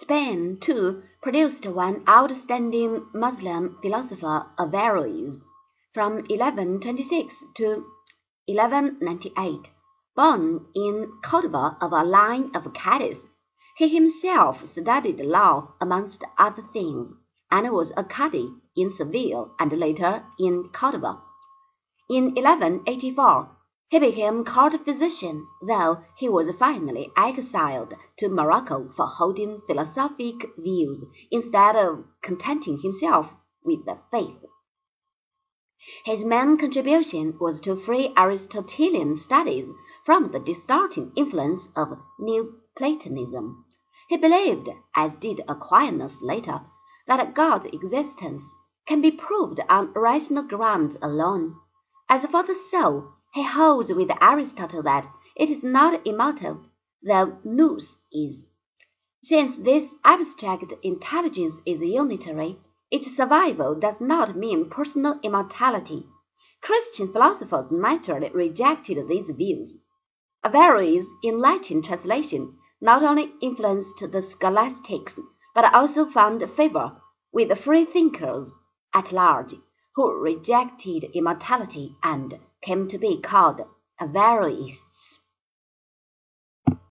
[0.00, 5.38] Spain, too, produced one outstanding Moslem philosopher, Averroes,
[5.92, 7.84] from 1126 to
[8.46, 9.70] 1198.
[10.14, 13.26] Born in Cordova of a line of cadis,
[13.76, 17.12] he himself studied law amongst other things,
[17.50, 21.20] and was a Cadi in Seville and later in Cordova.
[22.08, 23.57] In 1184
[23.90, 31.04] he became court physician, though he was finally exiled to Morocco for holding philosophic views
[31.30, 33.34] instead of contenting himself
[33.64, 34.44] with the faith.
[36.04, 39.70] His main contribution was to free Aristotelian studies
[40.04, 43.64] from the distorting influence of Neoplatonism.
[44.08, 46.60] He believed, as did Aquinas later,
[47.06, 51.56] that God's existence can be proved on rational grounds alone.
[52.08, 56.60] As for the soul, he holds with Aristotle that it is not immortal,
[57.04, 58.44] though nous is.
[59.22, 62.58] Since this abstract intelligence is unitary,
[62.90, 66.04] its survival does not mean personal immortality.
[66.62, 69.72] Christian philosophers naturally rejected these views.
[70.42, 75.20] Averroes, in Latin translation, not only influenced the scholastics,
[75.54, 78.52] but also found favor with the freethinkers
[78.92, 79.54] at large,
[79.94, 83.62] who rejected immortality and came to be called
[83.98, 85.20] Averroists.